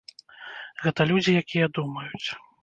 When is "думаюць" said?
1.79-2.25